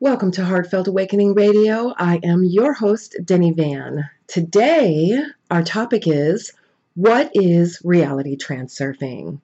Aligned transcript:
Welcome 0.00 0.30
to 0.32 0.44
Heartfelt 0.44 0.86
Awakening 0.86 1.34
Radio. 1.34 1.92
I 1.98 2.20
am 2.22 2.44
your 2.44 2.72
host, 2.72 3.16
Denny 3.24 3.50
Van. 3.50 4.08
Today, 4.28 5.20
our 5.50 5.64
topic 5.64 6.06
is 6.06 6.52
What 6.94 7.32
is 7.34 7.82
reality 7.82 8.36
transurfing? 8.36 9.40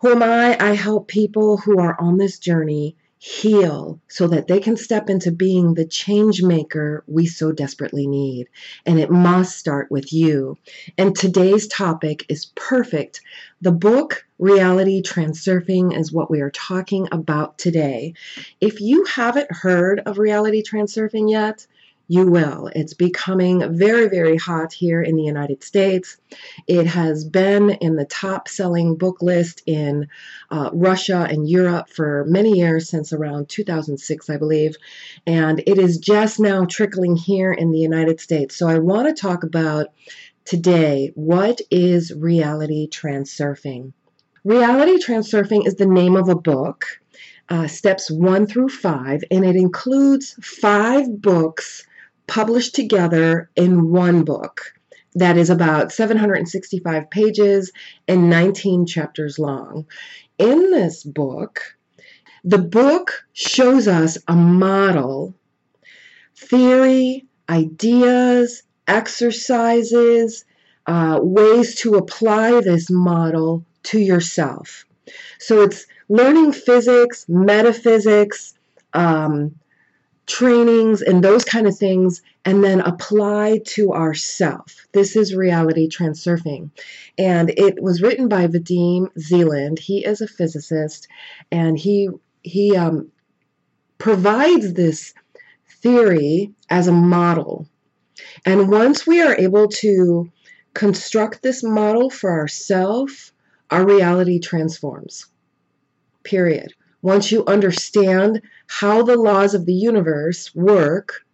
Who 0.00 0.10
am 0.10 0.20
I? 0.20 0.56
I 0.58 0.72
help 0.72 1.06
people 1.06 1.58
who 1.58 1.78
are 1.78 1.96
on 2.00 2.16
this 2.16 2.40
journey 2.40 2.96
heal 3.24 4.00
so 4.08 4.26
that 4.26 4.48
they 4.48 4.58
can 4.58 4.76
step 4.76 5.08
into 5.08 5.30
being 5.30 5.74
the 5.74 5.84
change 5.84 6.42
maker 6.42 7.04
we 7.06 7.24
so 7.24 7.52
desperately 7.52 8.08
need. 8.08 8.48
And 8.84 8.98
it 8.98 9.12
must 9.12 9.56
start 9.56 9.92
with 9.92 10.12
you. 10.12 10.58
And 10.98 11.14
today's 11.14 11.68
topic 11.68 12.26
is 12.28 12.46
perfect. 12.56 13.20
The 13.60 13.70
book 13.70 14.26
Reality 14.40 15.02
Transurfing 15.02 15.96
is 15.96 16.10
what 16.10 16.32
we 16.32 16.40
are 16.40 16.50
talking 16.50 17.06
about 17.12 17.58
today. 17.58 18.14
If 18.60 18.80
you 18.80 19.04
haven't 19.04 19.52
heard 19.52 20.00
of 20.00 20.18
reality 20.18 20.64
transurfing 20.64 21.30
yet, 21.30 21.64
you 22.08 22.26
will. 22.26 22.68
It's 22.74 22.94
becoming 22.94 23.76
very, 23.76 24.08
very 24.08 24.36
hot 24.36 24.72
here 24.72 25.00
in 25.00 25.16
the 25.16 25.22
United 25.22 25.62
States. 25.62 26.18
It 26.66 26.86
has 26.86 27.24
been 27.24 27.70
in 27.70 27.96
the 27.96 28.04
top 28.04 28.48
selling 28.48 28.96
book 28.96 29.22
list 29.22 29.62
in 29.66 30.08
uh, 30.50 30.70
Russia 30.72 31.26
and 31.30 31.48
Europe 31.48 31.88
for 31.88 32.24
many 32.28 32.58
years, 32.58 32.88
since 32.88 33.12
around 33.12 33.48
2006, 33.48 34.28
I 34.28 34.36
believe. 34.36 34.76
And 35.26 35.60
it 35.66 35.78
is 35.78 35.98
just 35.98 36.38
now 36.38 36.64
trickling 36.64 37.16
here 37.16 37.52
in 37.52 37.70
the 37.70 37.78
United 37.78 38.20
States. 38.20 38.56
So 38.56 38.68
I 38.68 38.78
want 38.78 39.08
to 39.08 39.20
talk 39.20 39.44
about 39.44 39.86
today 40.44 41.12
what 41.14 41.60
is 41.70 42.12
reality 42.12 42.88
transurfing? 42.88 43.92
Reality 44.44 44.98
Transurfing 44.98 45.66
is 45.66 45.76
the 45.76 45.86
name 45.86 46.16
of 46.16 46.28
a 46.28 46.34
book. 46.34 46.84
Uh, 47.48 47.68
steps 47.68 48.10
one 48.10 48.46
through 48.46 48.68
five, 48.68 49.22
and 49.30 49.44
it 49.44 49.56
includes 49.56 50.34
five 50.40 51.20
books 51.20 51.86
published 52.32 52.74
together 52.74 53.50
in 53.56 53.90
one 53.90 54.24
book 54.24 54.72
that 55.14 55.36
is 55.36 55.50
about 55.50 55.92
765 55.92 57.10
pages 57.10 57.70
and 58.08 58.30
19 58.30 58.86
chapters 58.86 59.38
long. 59.38 59.84
In 60.38 60.70
this 60.70 61.04
book, 61.04 61.60
the 62.42 62.56
book 62.56 63.26
shows 63.34 63.86
us 63.86 64.16
a 64.28 64.34
model, 64.34 65.34
theory, 66.34 67.26
ideas, 67.50 68.62
exercises, 68.88 70.46
uh, 70.86 71.18
ways 71.22 71.74
to 71.82 71.96
apply 71.96 72.62
this 72.62 72.88
model 72.88 73.62
to 73.82 73.98
yourself. 73.98 74.86
So 75.38 75.60
it's 75.60 75.84
learning 76.08 76.52
physics, 76.52 77.26
metaphysics, 77.28 78.54
um, 78.94 79.54
trainings 80.32 81.02
and 81.02 81.22
those 81.22 81.44
kind 81.44 81.66
of 81.66 81.76
things 81.76 82.22
and 82.46 82.64
then 82.64 82.80
apply 82.80 83.60
to 83.66 83.92
ourself. 83.92 84.86
This 84.92 85.14
is 85.14 85.34
reality 85.34 85.90
transurfing. 85.90 86.70
And 87.18 87.50
it 87.50 87.82
was 87.82 88.00
written 88.00 88.28
by 88.28 88.46
Vadim 88.46 89.08
Zeland. 89.18 89.78
He 89.78 90.04
is 90.04 90.22
a 90.22 90.26
physicist 90.26 91.06
and 91.50 91.78
he 91.78 92.08
he 92.42 92.74
um, 92.74 93.12
provides 93.98 94.72
this 94.72 95.12
theory 95.82 96.50
as 96.70 96.88
a 96.88 96.92
model. 96.92 97.68
And 98.46 98.70
once 98.70 99.06
we 99.06 99.20
are 99.20 99.36
able 99.36 99.68
to 99.68 100.32
construct 100.72 101.42
this 101.42 101.62
model 101.62 102.08
for 102.08 102.32
ourselves, 102.32 103.32
our 103.70 103.84
reality 103.84 104.38
transforms. 104.38 105.26
Period 106.24 106.72
once 107.02 107.32
you 107.32 107.44
understand 107.46 108.40
how 108.68 109.02
the 109.02 109.16
laws 109.16 109.54
of 109.54 109.66
the 109.66 109.74
universe 109.74 110.54
work, 110.54 111.24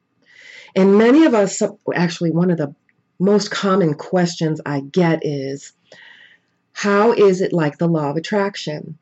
and 0.74 0.98
many 0.98 1.24
of 1.24 1.34
us, 1.34 1.62
actually, 1.94 2.30
one 2.30 2.50
of 2.50 2.58
the 2.58 2.74
most 3.19 3.50
common 3.50 3.94
questions 3.94 4.61
I 4.64 4.80
get 4.80 5.24
is, 5.24 5.73
how 6.73 7.12
is 7.12 7.40
it 7.40 7.52
like 7.52 7.78
the 7.78 7.89
law 7.89 8.11
of 8.11 8.17
attraction? 8.17 8.98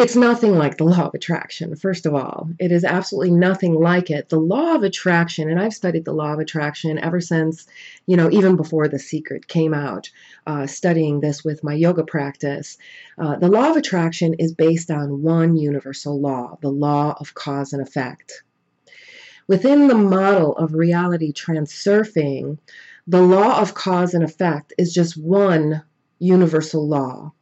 It's 0.00 0.14
nothing 0.14 0.56
like 0.56 0.76
the 0.76 0.84
law 0.84 1.06
of 1.06 1.14
attraction, 1.14 1.74
first 1.74 2.06
of 2.06 2.14
all. 2.14 2.48
It 2.60 2.70
is 2.70 2.84
absolutely 2.84 3.32
nothing 3.32 3.74
like 3.74 4.10
it. 4.10 4.28
The 4.28 4.38
law 4.38 4.76
of 4.76 4.84
attraction, 4.84 5.50
and 5.50 5.58
I've 5.58 5.74
studied 5.74 6.04
the 6.04 6.12
law 6.12 6.32
of 6.32 6.38
attraction 6.38 7.00
ever 7.00 7.20
since, 7.20 7.66
you 8.06 8.16
know, 8.16 8.30
even 8.30 8.54
before 8.54 8.86
The 8.86 9.00
Secret 9.00 9.48
came 9.48 9.74
out, 9.74 10.08
uh, 10.46 10.68
studying 10.68 11.18
this 11.18 11.44
with 11.44 11.64
my 11.64 11.74
yoga 11.74 12.04
practice. 12.04 12.78
Uh, 13.18 13.38
the 13.38 13.48
law 13.48 13.70
of 13.70 13.76
attraction 13.76 14.34
is 14.34 14.54
based 14.54 14.88
on 14.88 15.20
one 15.20 15.56
universal 15.56 16.20
law, 16.20 16.58
the 16.62 16.70
law 16.70 17.16
of 17.18 17.34
cause 17.34 17.72
and 17.72 17.82
effect. 17.82 18.44
Within 19.48 19.88
the 19.88 19.96
model 19.96 20.56
of 20.58 20.74
reality 20.74 21.32
transurfing, 21.32 22.58
the 23.08 23.22
law 23.22 23.60
of 23.60 23.74
cause 23.74 24.14
and 24.14 24.22
effect 24.22 24.72
is 24.78 24.94
just 24.94 25.16
one 25.16 25.82
universal 26.20 26.86
law. 26.86 27.32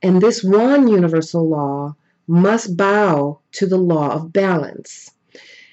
And 0.00 0.22
this 0.22 0.44
one 0.44 0.86
universal 0.86 1.48
law 1.48 1.96
must 2.26 2.76
bow 2.76 3.40
to 3.52 3.66
the 3.66 3.78
law 3.78 4.10
of 4.10 4.32
balance. 4.32 5.10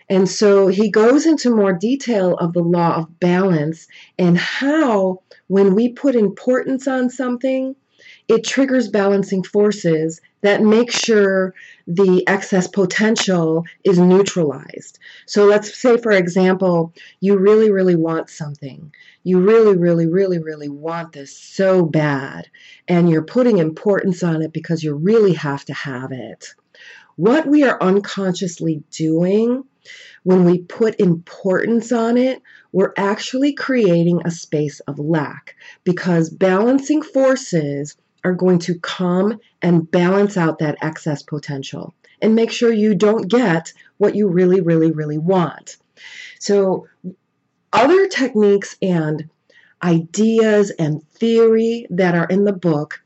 And 0.09 0.27
so 0.27 0.67
he 0.67 0.89
goes 0.89 1.25
into 1.25 1.55
more 1.55 1.71
detail 1.71 2.35
of 2.35 2.53
the 2.53 2.63
law 2.63 2.97
of 2.97 3.19
balance 3.19 3.87
and 4.19 4.37
how, 4.37 5.21
when 5.47 5.73
we 5.73 5.93
put 5.93 6.15
importance 6.15 6.87
on 6.87 7.09
something, 7.09 7.75
it 8.27 8.43
triggers 8.43 8.89
balancing 8.89 9.43
forces 9.43 10.19
that 10.41 10.61
make 10.61 10.91
sure 10.91 11.53
the 11.87 12.23
excess 12.27 12.67
potential 12.67 13.65
is 13.83 13.99
neutralized. 13.99 14.99
So 15.25 15.45
let's 15.45 15.79
say, 15.79 15.97
for 15.97 16.11
example, 16.11 16.93
you 17.19 17.37
really, 17.37 17.71
really 17.71 17.95
want 17.95 18.29
something. 18.29 18.93
You 19.23 19.39
really, 19.39 19.77
really, 19.77 20.07
really, 20.07 20.39
really 20.39 20.69
want 20.69 21.13
this 21.13 21.37
so 21.37 21.85
bad, 21.85 22.49
and 22.87 23.09
you're 23.09 23.23
putting 23.23 23.57
importance 23.57 24.23
on 24.23 24.41
it 24.41 24.53
because 24.53 24.83
you 24.83 24.95
really 24.95 25.33
have 25.33 25.65
to 25.65 25.73
have 25.73 26.11
it. 26.11 26.55
What 27.15 27.45
we 27.45 27.63
are 27.63 27.81
unconsciously 27.81 28.83
doing 28.89 29.63
when 30.23 30.45
we 30.45 30.59
put 30.59 30.99
importance 30.99 31.91
on 31.91 32.17
it, 32.17 32.41
we're 32.71 32.93
actually 32.97 33.53
creating 33.53 34.21
a 34.23 34.31
space 34.31 34.79
of 34.81 34.99
lack 34.99 35.55
because 35.83 36.29
balancing 36.29 37.01
forces 37.01 37.97
are 38.23 38.33
going 38.33 38.59
to 38.59 38.79
come 38.79 39.39
and 39.61 39.89
balance 39.89 40.37
out 40.37 40.59
that 40.59 40.77
excess 40.81 41.23
potential 41.23 41.93
and 42.21 42.35
make 42.35 42.51
sure 42.51 42.71
you 42.71 42.95
don't 42.95 43.27
get 43.29 43.73
what 43.97 44.15
you 44.15 44.27
really, 44.27 44.61
really, 44.61 44.91
really 44.91 45.17
want. 45.17 45.77
So, 46.39 46.87
other 47.73 48.07
techniques 48.07 48.75
and 48.81 49.29
ideas 49.81 50.71
and 50.71 51.07
theory 51.09 51.87
that 51.89 52.15
are 52.15 52.25
in 52.25 52.43
the 52.43 52.53
book, 52.53 53.01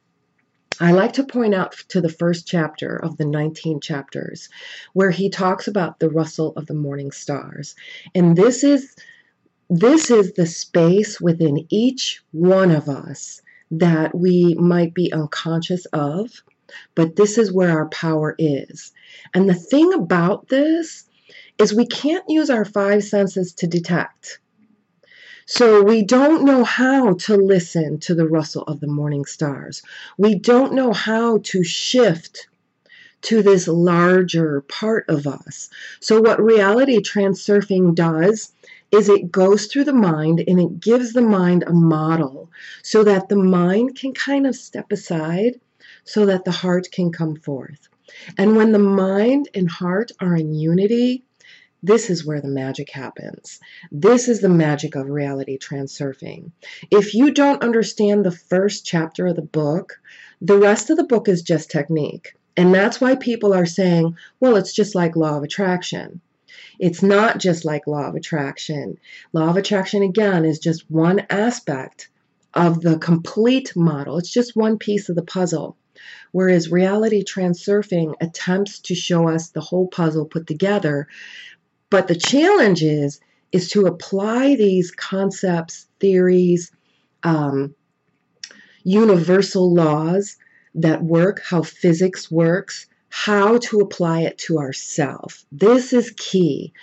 I 0.80 0.92
like 0.92 1.14
to 1.14 1.24
point 1.24 1.54
out 1.54 1.74
to 1.90 2.02
the 2.02 2.10
first 2.10 2.48
chapter 2.48 2.98
of 2.98 3.18
the 3.18 3.26
19 3.26 3.80
chapters 3.80 4.50
where 4.94 5.12
he 5.12 5.30
talks 5.30 5.68
about 5.68 6.00
the 6.00 6.10
rustle 6.10 6.54
of 6.58 6.66
the 6.66 6.74
morning 6.74 7.12
stars. 7.12 7.76
And 8.14 8.36
this 8.36 8.64
is 8.64 8.96
this 9.70 10.12
is 10.12 10.34
the 10.34 10.46
space 10.46 11.20
within 11.20 11.66
each 11.70 12.22
one 12.32 12.72
of 12.72 12.88
us 12.88 13.42
that 13.80 14.16
we 14.16 14.56
might 14.56 14.94
be 14.94 15.12
unconscious 15.12 15.86
of, 15.88 16.44
but 16.96 17.16
this 17.16 17.38
is 17.38 17.52
where 17.52 17.72
our 17.72 17.88
power 17.90 18.36
is. 18.38 18.92
And 19.34 19.50
the 19.50 19.54
thing 19.54 19.94
about 19.94 20.48
this 20.50 21.06
is 21.58 21.74
we 21.74 21.86
can't 21.86 22.26
use 22.28 22.50
our 22.50 22.66
five 22.66 23.04
senses 23.04 23.54
to 23.54 23.68
detect. 23.68 24.40
So 25.46 25.84
we 25.84 26.04
don't 26.04 26.44
know 26.44 26.64
how 26.64 27.14
to 27.14 27.38
listen 27.38 28.00
to 28.00 28.16
the 28.16 28.28
rustle 28.28 28.64
of 28.64 28.80
the 28.80 28.88
morning 28.88 29.26
stars. 29.26 29.84
We 30.18 30.36
don't 30.36 30.74
know 30.74 30.92
how 30.92 31.38
to 31.44 31.64
shift 31.64 32.48
to 33.22 33.42
this 33.42 33.68
larger 33.68 34.62
part 34.62 35.06
of 35.08 35.28
us. 35.28 35.70
So, 36.00 36.22
what 36.22 36.42
reality 36.42 36.98
transurfing 37.00 37.96
does 37.96 38.54
is 38.96 39.10
it 39.10 39.32
goes 39.32 39.68
through 39.68 39.84
the 39.84 39.94
mind 39.94 40.44
and 40.48 40.60
it 40.60 40.80
gives 40.80 41.14
the 41.14 41.22
mind 41.22 41.64
a 41.68 41.74
model 41.74 42.50
so 42.82 43.04
that 43.04 43.30
the 43.30 43.36
mind 43.36 43.96
can 43.96 44.14
kind 44.14 44.48
of 44.48 44.56
step 44.56 44.92
aside 44.92 45.60
so 46.06 46.26
that 46.26 46.46
the 46.46 46.52
heart 46.52 46.88
can 46.92 47.12
come 47.12 47.36
forth. 47.36 47.90
And 48.38 48.56
when 48.56 48.72
the 48.72 48.80
mind 48.80 49.50
and 49.54 49.70
heart 49.70 50.12
are 50.20 50.36
in 50.36 50.54
unity, 50.54 51.24
this 51.84 52.10
is 52.10 52.26
where 52.26 52.42
the 52.42 52.48
magic 52.48 52.90
happens. 52.90 53.60
This 53.92 54.28
is 54.28 54.40
the 54.40 54.50
magic 54.50 54.96
of 54.96 55.10
reality 55.10 55.58
transurfing. 55.58 56.52
If 56.90 57.14
you 57.14 57.32
don't 57.32 57.64
understand 57.64 58.24
the 58.24 58.32
first 58.32 58.86
chapter 58.86 59.28
of 59.28 59.36
the 59.36 59.42
book, 59.42 60.00
the 60.42 60.58
rest 60.58 60.90
of 60.90 60.98
the 60.98 61.04
book 61.04 61.28
is 61.28 61.42
just 61.42 61.70
technique. 61.70 62.36
And 62.58 62.74
that's 62.74 63.02
why 63.02 63.16
people 63.16 63.54
are 63.54 63.66
saying, 63.66 64.16
well, 64.40 64.56
it's 64.56 64.74
just 64.74 64.96
like 64.96 65.16
law 65.16 65.38
of 65.38 65.44
attraction. 65.44 66.22
It's 66.80 67.02
not 67.04 67.40
just 67.40 67.66
like 67.66 67.88
law 67.88 68.08
of 68.08 68.16
attraction. 68.16 68.98
Law 69.34 69.50
of 69.50 69.58
attraction, 69.58 70.04
again, 70.04 70.46
is 70.46 70.60
just 70.60 70.90
one 70.90 71.26
aspect 71.30 72.10
of 72.54 72.82
the 72.82 72.98
complete 72.98 73.76
model, 73.76 74.18
it's 74.18 74.32
just 74.32 74.56
one 74.56 74.78
piece 74.78 75.10
of 75.10 75.16
the 75.16 75.24
puzzle. 75.24 75.76
whereas 76.32 76.72
reality 76.72 77.24
transurfing 77.24 78.14
attempts 78.22 78.80
to 78.80 78.96
show 78.96 79.28
us 79.30 79.50
the 79.50 79.62
whole 79.62 79.88
puzzle 79.88 80.26
put 80.26 80.48
together. 80.48 81.08
But 81.90 82.08
the 82.08 82.16
challenge 82.16 82.84
is 82.84 83.20
is 83.52 83.70
to 83.70 83.86
apply 83.86 84.56
these 84.56 84.92
concepts, 84.92 85.88
theories, 86.02 86.72
um, 87.24 87.74
universal 88.84 89.74
laws 89.74 90.36
that 90.74 91.02
work, 91.02 91.42
how 91.42 91.62
physics 91.62 92.30
works, 92.30 92.88
how 93.18 93.58
to 93.58 93.80
apply 93.80 94.20
it 94.24 94.38
to 94.38 94.60
ourselves. 94.60 95.46
This 95.50 95.94
is 95.94 96.14
key. 96.18 96.74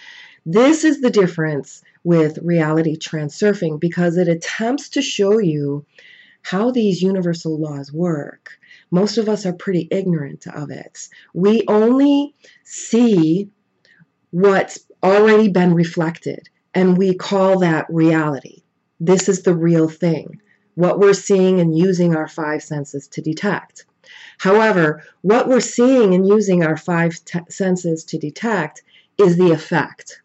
This 0.47 0.83
is 0.83 1.03
the 1.03 1.11
difference 1.11 1.83
with 2.05 2.39
reality 2.39 2.97
transurfing 2.97 3.79
because 3.79 4.17
it 4.17 4.29
attempts 4.29 4.89
to 4.89 5.03
show 5.03 5.39
you 5.39 5.85
how 6.41 6.71
these 6.71 7.03
universal 7.03 7.61
laws 7.61 7.93
work. 7.93 8.59
Most 8.91 9.19
of 9.19 9.29
us 9.29 9.45
are 9.45 9.53
pretty 9.53 9.87
ignorant 9.91 10.47
of 10.47 10.71
it. 10.71 11.07
We 11.35 11.65
only 11.69 12.35
see 12.65 13.51
what's 14.31 14.87
already 15.03 15.51
been 15.51 15.75
reflected, 15.75 16.49
and 16.73 16.97
we 16.97 17.15
call 17.15 17.59
that 17.59 17.85
reality. 17.91 18.63
This 18.99 19.29
is 19.29 19.43
the 19.43 19.55
real 19.55 19.87
thing, 19.87 20.41
what 20.77 20.99
we're 20.99 21.13
seeing 21.13 21.61
and 21.61 21.77
using 21.77 22.17
our 22.17 22.27
five 22.27 22.63
senses 22.63 23.07
to 23.09 23.21
detect. 23.21 23.85
However, 24.39 25.03
what 25.21 25.49
we're 25.49 25.61
seeing 25.61 26.15
and 26.15 26.27
using 26.27 26.65
our 26.65 26.77
five 26.77 27.19
senses 27.49 28.05
to 28.05 28.19
detect 28.19 28.83
is 29.19 29.37
the 29.37 29.53
effect 29.53 30.23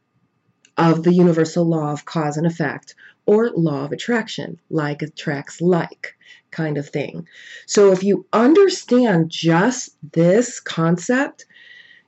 of 0.77 1.03
the 1.03 1.13
universal 1.13 1.65
law 1.65 1.91
of 1.91 2.05
cause 2.05 2.37
and 2.37 2.45
effect 2.45 2.95
or 3.25 3.49
law 3.51 3.83
of 3.83 3.91
attraction, 3.91 4.59
like 4.69 5.01
attracts 5.01 5.59
like 5.59 6.15
kind 6.51 6.77
of 6.77 6.87
thing. 6.87 7.27
So 7.65 7.91
if 7.91 8.03
you 8.03 8.25
understand 8.31 9.29
just 9.29 9.95
this 10.13 10.59
concept, 10.59 11.45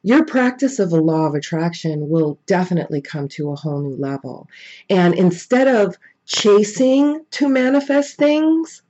your 0.02 0.24
practice 0.24 0.80
of 0.80 0.92
the 0.92 1.02
law 1.02 1.26
of 1.26 1.36
attraction 1.36 2.10
will 2.10 2.40
definitely 2.46 3.02
come 3.02 3.28
to 3.30 3.52
a 3.52 3.56
whole 3.56 3.82
new 3.82 3.98
level. 3.98 4.48
And 4.90 5.14
instead 5.14 5.68
of 5.68 5.98
chasing 6.26 7.26
to 7.32 7.50
manifest 7.50 8.16
things, 8.16 8.82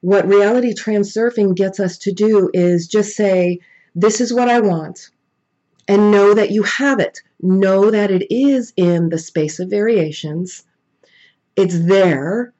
what 0.00 0.28
reality 0.28 0.74
transurfing 0.74 1.56
gets 1.56 1.80
us 1.80 1.98
to 1.98 2.12
do 2.12 2.50
is 2.54 2.86
just 2.86 3.16
say, 3.16 3.60
This 3.94 4.20
is 4.20 4.32
what 4.32 4.48
I 4.48 4.60
want, 4.60 5.10
and 5.88 6.10
know 6.10 6.34
that 6.34 6.50
you 6.50 6.62
have 6.62 7.00
it. 7.00 7.20
Know 7.40 7.90
that 7.90 8.10
it 8.10 8.32
is 8.32 8.72
in 8.76 9.08
the 9.08 9.18
space 9.18 9.58
of 9.58 9.70
variations, 9.70 10.64
it's 11.56 11.78
there. 11.78 12.52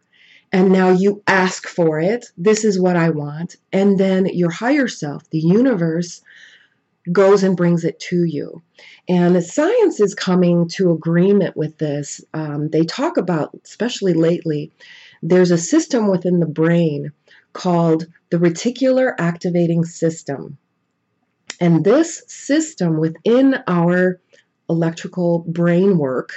And 0.50 0.72
now 0.72 0.90
you 0.90 1.22
ask 1.26 1.68
for 1.68 2.00
it. 2.00 2.24
This 2.38 2.64
is 2.64 2.80
what 2.80 2.96
I 2.96 3.10
want. 3.10 3.56
And 3.70 4.00
then 4.00 4.24
your 4.24 4.50
higher 4.50 4.88
self, 4.88 5.28
the 5.28 5.38
universe, 5.38 6.22
goes 7.12 7.42
and 7.42 7.54
brings 7.54 7.84
it 7.84 8.00
to 8.00 8.24
you. 8.24 8.62
And 9.08 9.42
science 9.44 10.00
is 10.00 10.14
coming 10.14 10.68
to 10.70 10.92
agreement 10.92 11.54
with 11.54 11.76
this. 11.76 12.22
Um, 12.32 12.70
they 12.70 12.84
talk 12.84 13.18
about, 13.18 13.58
especially 13.62 14.14
lately, 14.14 14.72
there's 15.22 15.50
a 15.50 15.58
system 15.58 16.08
within 16.08 16.40
the 16.40 16.46
brain 16.46 17.12
called 17.52 18.06
the 18.30 18.38
reticular 18.38 19.14
activating 19.18 19.84
system. 19.84 20.58
And 21.60 21.84
this 21.84 22.22
system 22.28 22.98
within 22.98 23.56
our 23.66 24.20
electrical 24.68 25.44
brain 25.48 25.98
work 25.98 26.32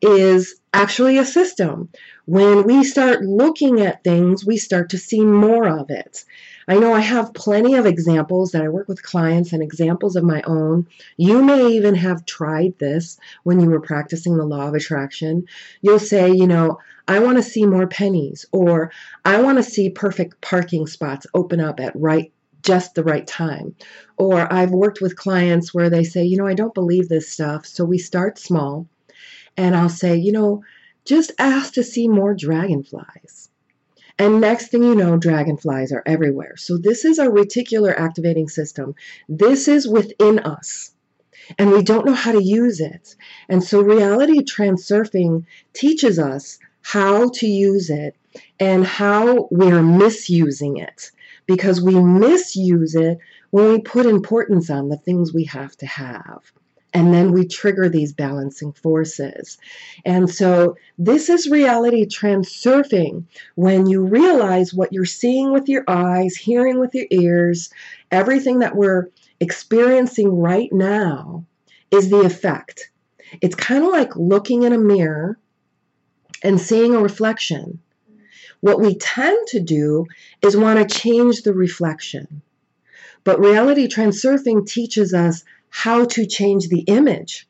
is 0.00 0.60
actually 0.72 1.18
a 1.18 1.24
system. 1.24 1.88
When 2.26 2.64
we 2.64 2.84
start 2.84 3.22
looking 3.22 3.80
at 3.80 4.04
things, 4.04 4.44
we 4.44 4.56
start 4.58 4.90
to 4.90 4.98
see 4.98 5.20
more 5.20 5.66
of 5.66 5.90
it. 5.90 6.24
I 6.68 6.78
know 6.78 6.92
I 6.92 7.00
have 7.00 7.32
plenty 7.32 7.76
of 7.76 7.86
examples 7.86 8.52
that 8.52 8.62
I 8.62 8.68
work 8.68 8.88
with 8.88 9.02
clients 9.02 9.54
and 9.54 9.62
examples 9.62 10.16
of 10.16 10.22
my 10.22 10.42
own. 10.42 10.86
You 11.16 11.42
may 11.42 11.68
even 11.68 11.94
have 11.94 12.26
tried 12.26 12.78
this 12.78 13.18
when 13.42 13.58
you 13.58 13.70
were 13.70 13.80
practicing 13.80 14.36
the 14.36 14.44
law 14.44 14.68
of 14.68 14.74
attraction. 14.74 15.46
You'll 15.80 15.98
say, 15.98 16.30
you 16.30 16.46
know, 16.46 16.78
I 17.08 17.20
want 17.20 17.38
to 17.38 17.42
see 17.42 17.64
more 17.64 17.86
pennies, 17.86 18.44
or 18.52 18.92
I 19.24 19.40
want 19.40 19.56
to 19.56 19.62
see 19.62 19.88
perfect 19.88 20.42
parking 20.42 20.86
spots 20.86 21.26
open 21.32 21.58
up 21.58 21.80
at 21.80 21.96
right 21.96 22.30
just 22.62 22.94
the 22.94 23.04
right 23.04 23.26
time. 23.26 23.74
Or 24.18 24.52
I've 24.52 24.70
worked 24.70 25.00
with 25.00 25.16
clients 25.16 25.72
where 25.72 25.88
they 25.88 26.04
say, 26.04 26.24
you 26.24 26.36
know, 26.36 26.46
I 26.46 26.52
don't 26.54 26.74
believe 26.74 27.08
this 27.08 27.32
stuff. 27.32 27.64
So 27.64 27.84
we 27.84 27.96
start 27.96 28.38
small 28.38 28.86
and 29.56 29.74
I'll 29.74 29.88
say, 29.88 30.16
you 30.16 30.32
know, 30.32 30.62
just 31.06 31.32
ask 31.38 31.72
to 31.74 31.82
see 31.82 32.08
more 32.08 32.34
dragonflies. 32.34 33.48
And 34.18 34.40
next 34.40 34.68
thing 34.68 34.82
you 34.82 34.94
know, 34.94 35.16
dragonflies 35.16 35.92
are 35.92 36.02
everywhere. 36.04 36.56
So 36.56 36.76
this 36.76 37.04
is 37.04 37.18
our 37.18 37.28
reticular 37.28 37.96
activating 37.96 38.48
system. 38.48 38.94
This 39.28 39.68
is 39.68 39.86
within 39.86 40.40
us 40.40 40.92
and 41.56 41.70
we 41.70 41.82
don't 41.82 42.04
know 42.04 42.14
how 42.14 42.32
to 42.32 42.42
use 42.42 42.80
it. 42.80 43.14
And 43.48 43.62
so 43.62 43.80
reality 43.80 44.40
transurfing 44.40 45.44
teaches 45.72 46.18
us 46.18 46.58
how 46.82 47.30
to 47.30 47.46
use 47.46 47.90
it 47.90 48.16
and 48.58 48.84
how 48.84 49.48
we're 49.50 49.82
misusing 49.82 50.78
it 50.78 51.10
because 51.46 51.80
we 51.80 51.94
misuse 51.94 52.94
it 52.94 53.18
when 53.50 53.68
we 53.68 53.80
put 53.80 54.06
importance 54.06 54.68
on 54.68 54.88
the 54.88 54.96
things 54.96 55.32
we 55.32 55.44
have 55.44 55.76
to 55.76 55.86
have. 55.86 56.52
And 56.98 57.14
then 57.14 57.30
we 57.30 57.46
trigger 57.46 57.88
these 57.88 58.12
balancing 58.12 58.72
forces. 58.72 59.56
And 60.04 60.28
so, 60.28 60.76
this 60.98 61.28
is 61.28 61.48
reality 61.48 62.04
transurfing 62.06 63.22
when 63.54 63.86
you 63.86 64.04
realize 64.04 64.74
what 64.74 64.92
you're 64.92 65.04
seeing 65.04 65.52
with 65.52 65.68
your 65.68 65.84
eyes, 65.86 66.34
hearing 66.34 66.80
with 66.80 66.96
your 66.96 67.06
ears, 67.12 67.70
everything 68.10 68.58
that 68.58 68.74
we're 68.74 69.10
experiencing 69.38 70.40
right 70.40 70.72
now 70.72 71.44
is 71.92 72.10
the 72.10 72.22
effect. 72.22 72.90
It's 73.40 73.54
kind 73.54 73.84
of 73.84 73.92
like 73.92 74.16
looking 74.16 74.64
in 74.64 74.72
a 74.72 74.78
mirror 74.78 75.38
and 76.42 76.60
seeing 76.60 76.96
a 76.96 77.00
reflection. 77.00 77.78
What 78.58 78.80
we 78.80 78.96
tend 78.96 79.46
to 79.50 79.60
do 79.60 80.06
is 80.42 80.56
want 80.56 80.80
to 80.80 80.98
change 80.98 81.42
the 81.42 81.54
reflection. 81.54 82.42
But 83.22 83.38
reality 83.38 83.86
transurfing 83.86 84.66
teaches 84.66 85.14
us 85.14 85.44
how 85.70 86.04
to 86.06 86.26
change 86.26 86.68
the 86.68 86.80
image. 86.80 87.48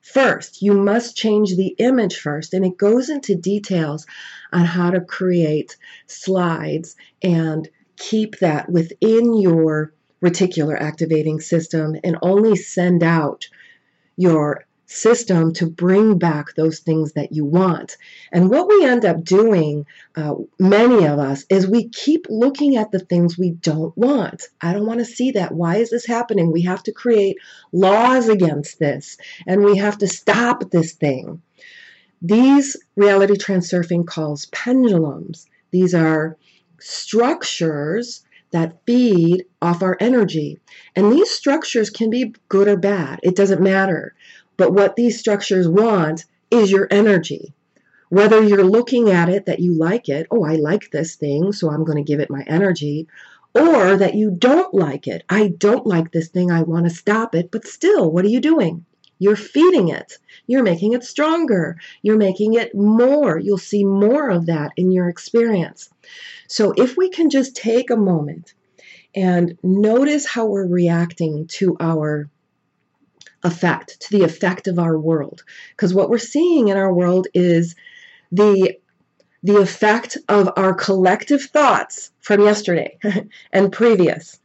First, 0.00 0.62
you 0.62 0.72
must 0.72 1.16
change 1.16 1.56
the 1.56 1.74
image 1.78 2.16
first, 2.16 2.54
and 2.54 2.64
it 2.64 2.78
goes 2.78 3.10
into 3.10 3.34
details 3.34 4.06
on 4.52 4.64
how 4.64 4.90
to 4.90 5.00
create 5.00 5.76
slides 6.06 6.96
and 7.22 7.68
keep 7.96 8.38
that 8.38 8.70
within 8.70 9.34
your 9.38 9.92
reticular 10.24 10.80
activating 10.80 11.40
system 11.40 11.96
and 12.02 12.16
only 12.22 12.56
send 12.56 13.02
out 13.02 13.48
your 14.16 14.64
system 14.88 15.52
to 15.52 15.66
bring 15.66 16.18
back 16.18 16.54
those 16.54 16.80
things 16.80 17.12
that 17.12 17.30
you 17.30 17.44
want. 17.44 17.96
And 18.32 18.50
what 18.50 18.68
we 18.68 18.84
end 18.84 19.04
up 19.04 19.22
doing, 19.22 19.84
uh, 20.16 20.34
many 20.58 21.06
of 21.06 21.18
us, 21.18 21.44
is 21.50 21.68
we 21.68 21.90
keep 21.90 22.26
looking 22.30 22.76
at 22.76 22.90
the 22.90 22.98
things 22.98 23.38
we 23.38 23.50
don't 23.50 23.96
want. 23.96 24.44
I 24.62 24.72
don't 24.72 24.86
want 24.86 25.00
to 25.00 25.04
see 25.04 25.30
that. 25.32 25.52
Why 25.52 25.76
is 25.76 25.90
this 25.90 26.06
happening? 26.06 26.50
We 26.50 26.62
have 26.62 26.82
to 26.84 26.92
create 26.92 27.36
laws 27.70 28.28
against 28.28 28.78
this, 28.78 29.18
and 29.46 29.62
we 29.62 29.76
have 29.76 29.98
to 29.98 30.08
stop 30.08 30.70
this 30.70 30.92
thing. 30.92 31.42
These 32.22 32.76
reality 32.96 33.34
transurfing 33.34 34.06
calls 34.06 34.46
pendulums. 34.46 35.46
These 35.70 35.94
are 35.94 36.38
structures 36.80 38.24
that 38.50 38.78
feed 38.86 39.44
off 39.60 39.82
our 39.82 39.96
energy. 40.00 40.58
And 40.96 41.12
these 41.12 41.30
structures 41.30 41.90
can 41.90 42.08
be 42.10 42.34
good 42.48 42.66
or 42.66 42.76
bad. 42.76 43.20
It 43.22 43.36
doesn't 43.36 43.60
matter. 43.60 44.14
But 44.58 44.74
what 44.74 44.96
these 44.96 45.18
structures 45.18 45.66
want 45.66 46.26
is 46.50 46.70
your 46.70 46.88
energy. 46.90 47.54
Whether 48.10 48.42
you're 48.42 48.64
looking 48.64 49.08
at 49.08 49.28
it 49.28 49.46
that 49.46 49.60
you 49.60 49.72
like 49.72 50.08
it, 50.08 50.26
oh, 50.30 50.44
I 50.44 50.56
like 50.56 50.90
this 50.90 51.14
thing, 51.14 51.52
so 51.52 51.70
I'm 51.70 51.84
going 51.84 51.96
to 51.96 52.10
give 52.10 52.20
it 52.20 52.30
my 52.30 52.42
energy, 52.46 53.06
or 53.54 53.96
that 53.96 54.14
you 54.14 54.30
don't 54.30 54.74
like 54.74 55.06
it. 55.06 55.22
I 55.28 55.48
don't 55.48 55.86
like 55.86 56.10
this 56.10 56.28
thing, 56.28 56.50
I 56.50 56.62
want 56.62 56.84
to 56.84 56.90
stop 56.90 57.34
it, 57.34 57.50
but 57.50 57.66
still, 57.66 58.10
what 58.10 58.24
are 58.24 58.28
you 58.28 58.40
doing? 58.40 58.84
You're 59.20 59.36
feeding 59.36 59.88
it. 59.88 60.18
You're 60.46 60.62
making 60.62 60.92
it 60.92 61.04
stronger. 61.04 61.76
You're 62.02 62.16
making 62.16 62.54
it 62.54 62.74
more. 62.74 63.38
You'll 63.38 63.58
see 63.58 63.84
more 63.84 64.30
of 64.30 64.46
that 64.46 64.72
in 64.76 64.90
your 64.90 65.08
experience. 65.08 65.90
So, 66.46 66.72
if 66.72 66.96
we 66.96 67.10
can 67.10 67.30
just 67.30 67.56
take 67.56 67.90
a 67.90 67.96
moment 67.96 68.54
and 69.14 69.58
notice 69.62 70.26
how 70.26 70.46
we're 70.46 70.66
reacting 70.66 71.46
to 71.48 71.76
our 71.80 72.28
effect, 73.44 74.00
to 74.00 74.18
the 74.18 74.24
effect 74.24 74.66
of 74.66 74.78
our 74.78 74.98
world. 74.98 75.44
Because 75.70 75.94
what 75.94 76.10
we're 76.10 76.18
seeing 76.18 76.68
in 76.68 76.76
our 76.76 76.92
world 76.92 77.28
is 77.34 77.74
the 78.32 78.76
the 79.42 79.56
effect 79.56 80.18
of 80.28 80.50
our 80.56 80.74
collective 80.74 81.42
thoughts 81.42 82.10
from 82.20 82.40
yesterday 82.40 82.98
and 83.52 83.72
previous. 83.72 84.40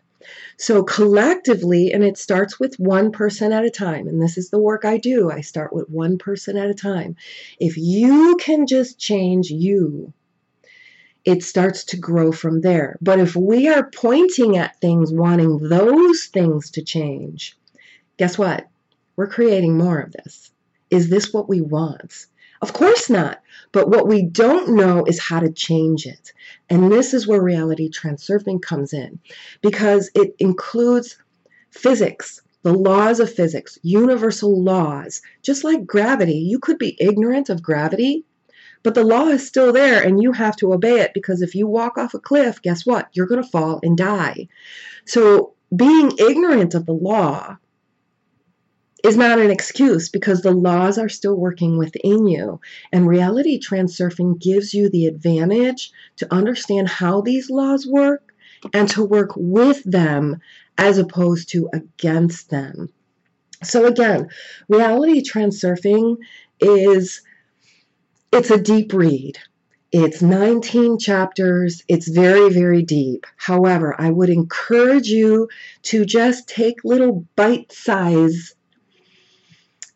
So, 0.57 0.83
collectively, 0.83 1.91
and 1.91 2.03
it 2.03 2.17
starts 2.17 2.59
with 2.59 2.79
one 2.79 3.11
person 3.11 3.51
at 3.51 3.65
a 3.65 3.71
time, 3.71 4.07
and 4.07 4.21
this 4.21 4.37
is 4.37 4.49
the 4.49 4.59
work 4.59 4.85
I 4.85 4.97
do. 4.97 5.31
I 5.31 5.41
start 5.41 5.73
with 5.73 5.89
one 5.89 6.17
person 6.17 6.57
at 6.57 6.69
a 6.69 6.75
time. 6.75 7.15
If 7.59 7.75
you 7.75 8.37
can 8.39 8.67
just 8.67 8.99
change 8.99 9.49
you, 9.49 10.13
it 11.25 11.43
starts 11.43 11.85
to 11.85 11.97
grow 11.97 12.31
from 12.31 12.61
there. 12.61 12.97
But 13.01 13.19
if 13.19 13.35
we 13.35 13.67
are 13.67 13.89
pointing 13.89 14.57
at 14.57 14.79
things, 14.79 15.11
wanting 15.11 15.57
those 15.57 16.25
things 16.25 16.71
to 16.71 16.83
change, 16.83 17.57
guess 18.17 18.37
what? 18.37 18.67
We're 19.15 19.27
creating 19.27 19.77
more 19.77 19.99
of 19.99 20.11
this. 20.11 20.51
Is 20.89 21.09
this 21.09 21.33
what 21.33 21.49
we 21.49 21.61
want? 21.61 22.27
Of 22.61 22.73
course 22.73 23.09
not. 23.09 23.41
But 23.71 23.89
what 23.89 24.07
we 24.07 24.23
don't 24.23 24.75
know 24.75 25.03
is 25.05 25.19
how 25.19 25.39
to 25.39 25.51
change 25.51 26.05
it. 26.05 26.31
And 26.69 26.91
this 26.91 27.13
is 27.13 27.27
where 27.27 27.41
reality 27.41 27.89
transurfing 27.89 28.61
comes 28.61 28.93
in 28.93 29.19
because 29.61 30.09
it 30.15 30.35
includes 30.39 31.17
physics, 31.71 32.41
the 32.61 32.73
laws 32.73 33.19
of 33.19 33.33
physics, 33.33 33.77
universal 33.83 34.63
laws. 34.63 35.21
Just 35.41 35.63
like 35.63 35.85
gravity, 35.85 36.37
you 36.37 36.59
could 36.59 36.77
be 36.77 36.95
ignorant 36.99 37.49
of 37.49 37.61
gravity, 37.61 38.23
but 38.83 38.95
the 38.95 39.03
law 39.03 39.27
is 39.27 39.45
still 39.45 39.73
there 39.73 40.01
and 40.01 40.21
you 40.21 40.31
have 40.31 40.55
to 40.57 40.73
obey 40.73 40.99
it 40.99 41.13
because 41.13 41.41
if 41.41 41.55
you 41.55 41.67
walk 41.67 41.97
off 41.97 42.13
a 42.13 42.19
cliff, 42.19 42.61
guess 42.61 42.85
what? 42.85 43.09
You're 43.13 43.27
going 43.27 43.43
to 43.43 43.49
fall 43.49 43.79
and 43.83 43.97
die. 43.97 44.47
So 45.05 45.53
being 45.75 46.11
ignorant 46.17 46.75
of 46.75 46.85
the 46.85 46.93
law 46.93 47.57
is 49.03 49.17
not 49.17 49.37
an 49.37 49.51
excuse 49.51 50.07
because 50.07 50.41
the 50.41 50.51
laws 50.51 50.97
are 50.97 51.09
still 51.09 51.35
working 51.35 51.77
within 51.77 52.25
you. 52.25 52.61
And 52.91 53.07
reality 53.07 53.59
transurfing 53.59 54.39
gives 54.39 54.73
you 54.73 54.89
the 54.89 55.07
advantage 55.07 55.91
to 56.17 56.33
understand 56.33 56.87
how 56.87 57.19
these 57.21 57.49
laws 57.49 57.85
work 57.85 58.33
and 58.73 58.89
to 58.91 59.03
work 59.03 59.31
with 59.35 59.83
them 59.83 60.39
as 60.77 60.97
opposed 60.97 61.49
to 61.49 61.69
against 61.73 62.49
them. 62.49 62.89
So 63.61 63.85
again, 63.85 64.29
reality 64.69 65.21
transurfing 65.21 66.17
is 66.61 67.21
it's 68.31 68.51
a 68.51 68.61
deep 68.61 68.93
read. 68.93 69.37
It's 69.91 70.21
19 70.21 70.97
chapters. 70.97 71.83
It's 71.87 72.07
very, 72.07 72.51
very 72.51 72.81
deep. 72.81 73.25
However, 73.35 73.95
I 73.99 74.09
would 74.09 74.29
encourage 74.29 75.07
you 75.07 75.49
to 75.83 76.05
just 76.05 76.47
take 76.47 76.83
little 76.83 77.27
bite 77.35 77.71
size 77.71 78.55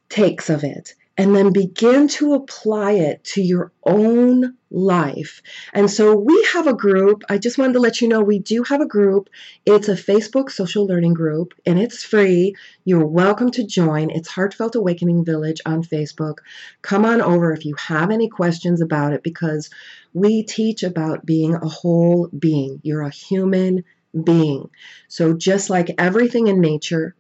takes 0.10 0.50
of 0.50 0.64
it 0.64 0.94
and 1.18 1.36
then 1.36 1.52
begin 1.52 2.08
to 2.08 2.36
apply 2.36 2.92
it 2.92 3.24
to 3.24 3.42
your 3.42 3.72
own 3.84 4.56
life. 4.70 5.42
And 5.74 5.90
so 5.90 6.16
we 6.16 6.48
have 6.54 6.68
a 6.68 6.76
group. 6.76 7.24
I 7.28 7.40
just 7.40 7.58
wanted 7.58 7.74
to 7.74 7.80
let 7.80 8.02
you 8.02 8.08
know 8.08 8.22
we 8.22 8.38
do 8.38 8.62
have 8.64 8.82
a 8.82 8.86
group. 8.86 9.30
It's 9.66 9.90
a 9.90 9.94
Facebook 9.94 10.52
social 10.52 10.86
learning 10.86 11.16
group 11.16 11.56
and 11.66 11.80
it's 11.80 12.04
free. 12.04 12.56
You're 12.86 13.08
welcome 13.08 13.50
to 13.52 13.66
join. 13.66 14.12
It's 14.12 14.30
Heartfelt 14.30 14.76
Awakening 14.76 15.26
Village 15.26 15.60
on 15.66 15.84
Facebook. 15.84 16.38
Come 16.84 17.04
on 17.04 17.22
over 17.22 17.52
if 17.52 17.66
you 17.66 17.74
have 17.76 18.12
any 18.12 18.30
questions 18.30 18.82
about 18.82 19.14
it 19.14 19.24
because 19.24 19.72
we 20.14 20.44
teach 20.44 20.84
about 20.84 21.26
being 21.26 21.56
a 21.56 21.68
whole 21.68 22.28
being. 22.28 22.80
You're 22.84 23.02
a 23.02 23.10
human 23.10 23.84
being. 24.24 24.70
So 25.08 25.34
just 25.34 25.70
like 25.70 25.96
everything 25.98 26.48
in 26.48 26.62
nature, 26.62 27.16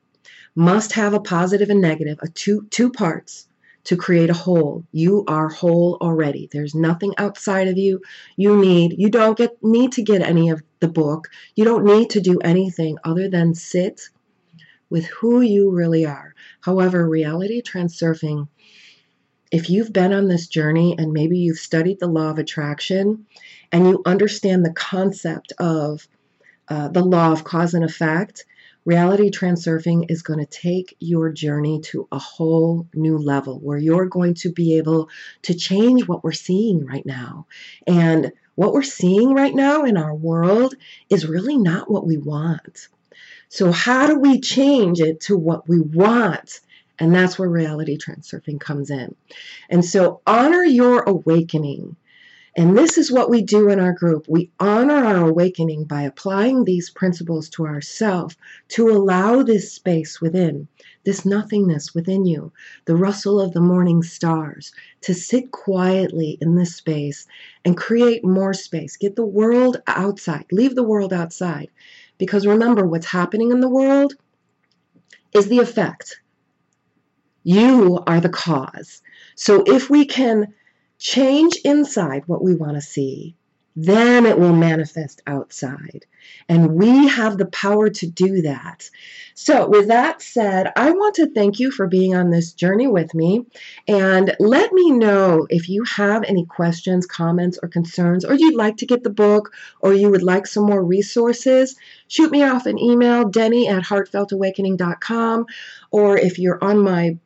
must 0.58 0.94
have 0.94 1.14
a 1.14 1.20
positive 1.20 1.70
and 1.70 1.82
negative, 1.82 2.18
a 2.22 2.28
two 2.28 2.66
two 2.72 2.90
parts 2.90 3.48
to 3.84 3.96
create 3.96 4.32
a 4.32 4.34
whole. 4.34 4.84
You 4.92 5.24
are 5.28 5.48
whole 5.48 5.98
already. 6.02 6.50
There's 6.52 6.74
nothing 6.74 7.14
outside 7.18 7.68
of 7.68 7.78
you 7.78 8.02
you 8.36 8.58
need. 8.58 8.96
You 8.98 9.10
don't 9.10 9.38
get 9.38 9.64
need 9.64 9.92
to 9.94 10.02
get 10.02 10.24
any 10.24 10.50
of 10.50 10.64
the 10.80 10.88
book. 10.88 11.28
You 11.56 11.64
don't 11.64 11.86
need 11.86 12.10
to 12.12 12.22
do 12.22 12.40
anything 12.40 12.98
other 13.04 13.30
than 13.30 13.54
sit 13.54 14.10
with 14.90 15.06
who 15.06 15.42
you 15.42 15.70
really 15.70 16.06
are. 16.06 16.34
However, 16.62 17.08
reality 17.08 17.62
transurfing 17.62 18.48
if 19.52 19.70
you've 19.70 19.94
been 19.94 20.12
on 20.12 20.28
this 20.28 20.48
journey 20.48 20.96
and 20.98 21.14
maybe 21.14 21.38
you've 21.38 21.60
studied 21.60 22.00
the 22.00 22.08
law 22.08 22.30
of 22.30 22.38
attraction 22.40 23.26
and 23.72 23.88
you 23.88 24.02
understand 24.06 24.66
the 24.66 24.74
concept 24.74 25.54
of 25.60 26.08
uh, 26.68 26.90
the 26.90 27.04
law 27.04 27.32
of 27.32 27.44
cause 27.44 27.74
and 27.74 27.86
effect, 27.86 28.46
Reality 28.88 29.30
transurfing 29.30 30.10
is 30.10 30.22
going 30.22 30.40
to 30.40 30.46
take 30.46 30.96
your 31.02 31.30
journey 31.30 31.82
to 31.82 32.08
a 32.10 32.18
whole 32.18 32.88
new 32.94 33.18
level 33.18 33.60
where 33.60 33.78
you're 33.78 34.06
going 34.06 34.34
to 34.36 34.50
be 34.50 34.78
able 34.78 35.10
to 35.42 35.54
change 35.54 36.08
what 36.08 36.24
we're 36.24 36.32
seeing 36.32 36.86
right 36.86 37.06
now. 37.06 37.48
And 37.86 38.32
what 38.56 38.72
we're 38.72 38.84
seeing 38.84 39.34
right 39.34 39.54
now 39.54 39.84
in 39.84 39.98
our 39.98 40.16
world 40.16 40.74
is 41.10 41.28
really 41.28 41.58
not 41.58 41.92
what 41.92 42.08
we 42.08 42.16
want. 42.16 42.88
So, 43.50 43.74
how 43.74 44.08
do 44.08 44.20
we 44.20 44.40
change 44.40 45.02
it 45.02 45.20
to 45.24 45.38
what 45.38 45.68
we 45.68 45.82
want? 45.82 46.62
And 46.98 47.14
that's 47.14 47.38
where 47.38 47.50
reality 47.50 47.98
transurfing 47.98 48.62
comes 48.62 48.90
in. 48.90 49.14
And 49.70 49.84
so, 49.84 50.22
honor 50.26 50.64
your 50.64 51.02
awakening 51.02 51.98
and 52.58 52.76
this 52.76 52.98
is 52.98 53.12
what 53.12 53.30
we 53.30 53.44
do 53.44 53.70
in 53.70 53.80
our 53.80 53.94
group. 53.94 54.26
We 54.28 54.50
honor 54.60 55.06
our 55.06 55.30
awakening 55.30 55.84
by 55.84 56.02
applying 56.02 56.64
these 56.64 56.90
principles 56.90 57.50
to 57.50 57.68
ourselves 57.68 58.36
to 58.70 58.90
allow 58.90 59.44
this 59.44 59.72
space 59.72 60.20
within, 60.20 60.68
this 61.04 61.24
nothingness 61.24 61.94
within 61.94 62.26
you, 62.26 62.52
the 62.86 62.96
rustle 62.96 63.40
of 63.40 63.54
the 63.54 63.62
morning 63.62 64.02
stars, 64.02 64.74
to 65.02 65.14
sit 65.14 65.52
quietly 65.52 66.40
in 66.42 66.56
this 66.56 66.76
space 66.76 67.28
and 67.64 67.78
create 67.78 68.26
more 68.26 68.56
space. 68.56 68.98
Get 68.98 69.16
the 69.16 69.24
world 69.24 69.78
outside, 69.86 70.46
leave 70.52 70.74
the 70.74 70.82
world 70.82 71.14
outside. 71.14 71.70
Because 72.18 72.48
remember, 72.48 72.88
what's 72.88 73.06
happening 73.06 73.52
in 73.52 73.60
the 73.60 73.70
world 73.70 74.16
is 75.32 75.48
the 75.48 75.60
effect. 75.60 76.22
You 77.44 78.04
are 78.08 78.20
the 78.20 78.30
cause. 78.30 79.04
So 79.36 79.64
if 79.68 79.92
we 79.92 80.06
can 80.06 80.56
change 81.00 81.58
inside 81.64 82.24
what 82.28 82.44
we 82.44 82.56
want 82.56 82.76
to 82.76 82.82
see, 82.82 83.36
then 83.80 84.26
it 84.26 84.40
will 84.40 84.56
manifest 84.56 85.22
outside. 85.28 86.04
And 86.50 86.74
we 86.74 87.08
have 87.08 87.38
the 87.38 87.46
power 87.46 87.92
to 87.92 88.08
do 88.08 88.42
that. 88.42 88.90
So, 89.36 89.70
with 89.70 89.88
that 89.90 90.20
said, 90.20 90.74
I 90.76 90.90
want 90.92 91.14
to 91.16 91.30
thank 91.30 91.60
you 91.60 91.70
for 91.70 91.86
being 91.86 92.16
on 92.16 92.32
this 92.32 92.54
journey 92.54 92.88
with 92.88 93.14
me. 93.14 93.46
And 93.88 94.36
let 94.40 94.74
me 94.74 94.90
know 94.90 95.46
if 95.52 95.70
you 95.70 95.84
have 95.84 96.24
any 96.24 96.44
questions, 96.46 97.06
comments, 97.06 97.60
or 97.62 97.70
concerns, 97.70 98.26
or 98.26 98.34
you'd 98.34 98.56
like 98.56 98.78
to 98.78 98.88
get 98.88 99.04
the 99.04 99.12
book, 99.12 99.54
or 99.82 99.94
you 99.94 100.10
would 100.10 100.24
like 100.24 100.48
some 100.48 100.66
more 100.66 100.84
resources. 100.84 101.76
Shoot 102.08 102.32
me 102.32 102.42
off 102.42 102.66
an 102.66 102.80
email, 102.80 103.30
denny 103.30 103.68
at 103.68 103.84
heartfeltawakening.com, 103.84 105.46
or 105.92 106.18
if 106.18 106.40
you're 106.40 106.64
on 106.64 106.80
my 106.80 107.18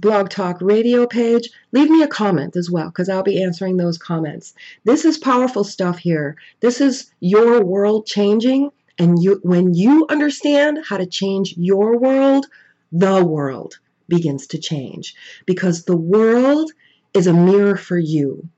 Blog 0.00 0.30
Talk 0.30 0.56
Radio 0.62 1.06
page, 1.06 1.50
leave 1.72 1.90
me 1.90 2.02
a 2.02 2.08
comment 2.08 2.56
as 2.56 2.70
well 2.70 2.86
because 2.86 3.10
I'll 3.10 3.22
be 3.22 3.42
answering 3.42 3.76
those 3.76 3.98
comments. 3.98 4.54
This 4.84 5.04
is 5.04 5.18
powerful 5.18 5.62
stuff 5.62 5.98
here. 5.98 6.36
This 6.60 6.80
is 6.80 7.12
your 7.20 7.62
world 7.62 8.06
changing 8.06 8.70
and 8.98 9.22
you 9.22 9.40
when 9.42 9.74
you 9.74 10.06
understand 10.08 10.78
how 10.88 10.96
to 10.96 11.04
change 11.04 11.54
your 11.58 11.98
world, 11.98 12.46
the 12.90 13.22
world 13.22 13.78
begins 14.08 14.46
to 14.48 14.58
change 14.58 15.14
because 15.44 15.84
the 15.84 15.96
world 15.96 16.72
is 17.12 17.26
a 17.26 17.34
mirror 17.34 17.76
for 17.76 17.98
you. 17.98 18.48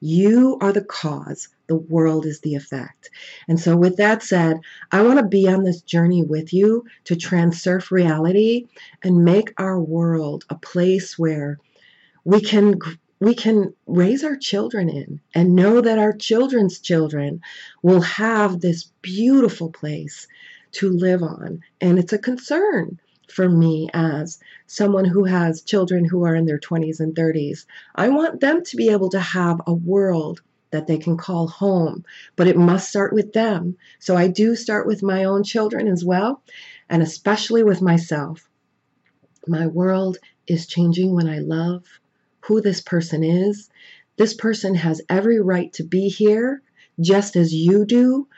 You 0.00 0.58
are 0.60 0.72
the 0.72 0.84
cause. 0.84 1.48
The 1.70 1.76
world 1.76 2.26
is 2.26 2.40
the 2.40 2.56
effect. 2.56 3.10
And 3.46 3.60
so, 3.60 3.76
with 3.76 3.98
that 3.98 4.24
said, 4.24 4.58
I 4.90 5.02
want 5.02 5.20
to 5.20 5.24
be 5.24 5.46
on 5.46 5.62
this 5.62 5.82
journey 5.82 6.24
with 6.24 6.52
you 6.52 6.84
to 7.04 7.14
transurf 7.14 7.92
reality 7.92 8.66
and 9.04 9.24
make 9.24 9.54
our 9.56 9.80
world 9.80 10.44
a 10.50 10.56
place 10.56 11.16
where 11.16 11.60
we 12.24 12.40
can 12.40 12.80
we 13.20 13.36
can 13.36 13.72
raise 13.86 14.24
our 14.24 14.34
children 14.34 14.88
in 14.88 15.20
and 15.32 15.54
know 15.54 15.80
that 15.80 16.00
our 16.00 16.12
children's 16.12 16.80
children 16.80 17.40
will 17.84 18.00
have 18.00 18.60
this 18.60 18.90
beautiful 19.00 19.70
place 19.70 20.26
to 20.72 20.90
live 20.90 21.22
on. 21.22 21.60
And 21.80 22.00
it's 22.00 22.12
a 22.12 22.18
concern 22.18 22.98
for 23.28 23.48
me 23.48 23.88
as 23.94 24.40
someone 24.66 25.04
who 25.04 25.22
has 25.22 25.62
children 25.62 26.04
who 26.04 26.24
are 26.24 26.34
in 26.34 26.46
their 26.46 26.58
20s 26.58 26.98
and 26.98 27.14
30s. 27.14 27.64
I 27.94 28.08
want 28.08 28.40
them 28.40 28.64
to 28.64 28.76
be 28.76 28.88
able 28.88 29.10
to 29.10 29.20
have 29.20 29.60
a 29.68 29.72
world 29.72 30.42
that 30.70 30.86
they 30.86 30.98
can 30.98 31.16
call 31.16 31.48
home, 31.48 32.04
but 32.36 32.46
it 32.46 32.56
must 32.56 32.88
start 32.88 33.12
with 33.12 33.32
them. 33.32 33.76
So 33.98 34.16
I 34.16 34.28
do 34.28 34.54
start 34.56 34.86
with 34.86 35.02
my 35.02 35.24
own 35.24 35.42
children 35.42 35.88
as 35.88 36.04
well, 36.04 36.42
and 36.88 37.02
especially 37.02 37.62
with 37.62 37.82
myself. 37.82 38.48
My 39.46 39.66
world 39.66 40.18
is 40.46 40.66
changing 40.66 41.14
when 41.14 41.28
I 41.28 41.38
love 41.38 41.84
who 42.40 42.60
this 42.60 42.80
person 42.80 43.24
is. 43.24 43.70
This 44.16 44.34
person 44.34 44.74
has 44.74 45.02
every 45.08 45.40
right 45.40 45.72
to 45.74 45.84
be 45.84 46.08
here, 46.08 46.62
just 47.00 47.36
as 47.36 47.54
you 47.54 47.84
do. 47.84 48.28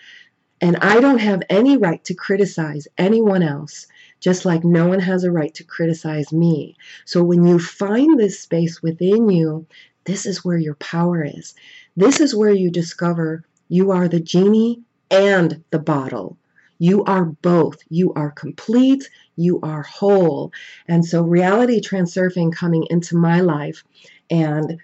And 0.60 0.76
I 0.76 1.00
don't 1.00 1.18
have 1.18 1.42
any 1.50 1.76
right 1.76 2.04
to 2.04 2.14
criticize 2.14 2.86
anyone 2.96 3.42
else 3.42 3.88
just 4.22 4.44
like 4.44 4.62
no 4.62 4.86
one 4.86 5.00
has 5.00 5.24
a 5.24 5.32
right 5.32 5.52
to 5.52 5.64
criticize 5.64 6.32
me. 6.32 6.76
So 7.04 7.24
when 7.24 7.44
you 7.44 7.58
find 7.58 8.18
this 8.18 8.40
space 8.40 8.80
within 8.80 9.28
you, 9.28 9.66
this 10.04 10.26
is 10.26 10.44
where 10.44 10.58
your 10.58 10.74
power 10.76 11.24
is. 11.24 11.54
This 11.96 12.20
is 12.20 12.34
where 12.34 12.52
you 12.52 12.70
discover 12.70 13.44
you 13.68 13.90
are 13.90 14.08
the 14.08 14.20
genie 14.20 14.82
and 15.10 15.64
the 15.70 15.78
bottle. 15.78 16.36
You 16.78 17.04
are 17.04 17.24
both. 17.24 17.78
You 17.88 18.12
are 18.14 18.30
complete. 18.30 19.08
You 19.36 19.60
are 19.62 19.82
whole. 19.82 20.52
And 20.88 21.04
so, 21.04 21.22
reality 21.22 21.80
transurfing 21.80 22.52
coming 22.52 22.86
into 22.90 23.16
my 23.16 23.40
life 23.40 23.84
and 24.30 24.80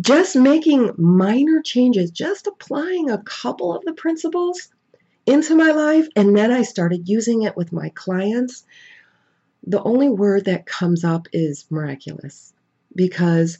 just 0.00 0.36
making 0.36 0.92
minor 0.96 1.60
changes, 1.62 2.10
just 2.10 2.46
applying 2.46 3.10
a 3.10 3.22
couple 3.22 3.74
of 3.74 3.84
the 3.84 3.92
principles 3.92 4.68
into 5.26 5.54
my 5.54 5.72
life, 5.72 6.08
and 6.16 6.36
then 6.36 6.50
I 6.50 6.62
started 6.62 7.08
using 7.08 7.42
it 7.42 7.56
with 7.56 7.72
my 7.72 7.90
clients. 7.90 8.64
The 9.66 9.82
only 9.82 10.08
word 10.08 10.46
that 10.46 10.66
comes 10.66 11.04
up 11.04 11.26
is 11.32 11.66
miraculous 11.70 12.54
because 12.94 13.58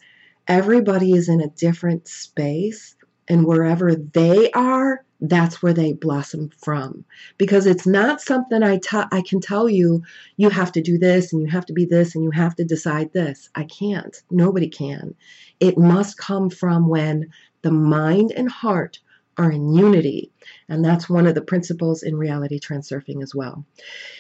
everybody 0.49 1.13
is 1.13 1.29
in 1.29 1.41
a 1.41 1.49
different 1.49 2.09
space, 2.09 2.97
and 3.29 3.47
wherever 3.47 3.95
they 3.95 4.51
are, 4.53 5.05
that's 5.21 5.63
where 5.63 5.73
they 5.75 5.93
blossom 5.93 6.51
from. 6.63 7.05
Because 7.37 7.67
it's 7.67 7.87
not 7.87 8.21
something 8.21 8.63
I, 8.63 8.79
t- 8.79 9.09
I 9.13 9.23
can 9.29 9.41
tell 9.41 9.69
you 9.69 10.03
you 10.37 10.49
have 10.51 10.73
to 10.73 10.81
do 10.81 10.99
this 10.99 11.33
and 11.33 11.43
you 11.43 11.49
have 11.49 11.67
to 11.67 11.73
be 11.73 11.85
this 11.85 12.15
and 12.15 12.25
you 12.25 12.31
have 12.31 12.55
to 12.57 12.65
decide 12.65 13.13
this. 13.13 13.51
I 13.55 13.65
can't. 13.65 14.17
Nobody 14.31 14.69
can. 14.69 15.15
It 15.61 15.77
must 15.77 16.19
come 16.19 16.51
from 16.51 16.89
when 16.89 17.29
the 17.63 17.73
mind 17.73 18.33
and 18.33 18.51
heart 18.51 19.01
are 19.39 19.51
in 19.51 19.73
unity. 19.73 20.31
And 20.69 20.85
that's 20.85 21.09
one 21.09 21.27
of 21.27 21.35
the 21.35 21.41
principles 21.41 22.03
in 22.03 22.17
reality 22.17 22.59
transurfing 22.59 23.23
as 23.23 23.35
well. 23.35 23.65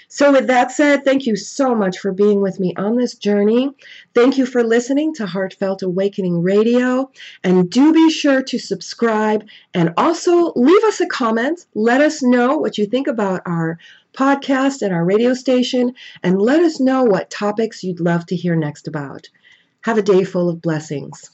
So, 0.08 0.32
with 0.32 0.46
that 0.46 0.70
said, 0.70 1.04
thank 1.04 1.26
you 1.26 1.36
so 1.36 1.74
much 1.74 1.98
for 1.98 2.12
being 2.12 2.40
with 2.40 2.58
me 2.58 2.72
on 2.76 2.96
this 2.96 3.14
journey. 3.14 3.70
Thank 4.14 4.38
you 4.38 4.46
for 4.46 4.62
listening 4.62 5.12
to 5.14 5.26
Heartfelt 5.26 5.82
Awakening 5.82 6.42
Radio. 6.42 7.10
And 7.44 7.68
do 7.68 7.92
be 7.92 8.10
sure 8.10 8.42
to 8.42 8.58
subscribe 8.58 9.44
and 9.74 9.92
also 9.96 10.52
leave 10.54 10.84
us 10.84 11.00
a 11.00 11.06
comment. 11.06 11.66
Let 11.74 12.00
us 12.00 12.22
know 12.22 12.56
what 12.56 12.78
you 12.78 12.86
think 12.86 13.06
about 13.06 13.42
our 13.44 13.78
podcast 14.14 14.82
and 14.82 14.94
our 14.94 15.04
radio 15.04 15.34
station, 15.34 15.94
and 16.22 16.40
let 16.40 16.60
us 16.62 16.80
know 16.80 17.04
what 17.04 17.30
topics 17.30 17.84
you'd 17.84 18.00
love 18.00 18.26
to 18.26 18.36
hear 18.36 18.56
next 18.56 18.88
about. 18.88 19.28
Have 19.82 19.98
a 19.98 20.02
day 20.02 20.24
full 20.24 20.48
of 20.48 20.60
blessings. 20.60 21.30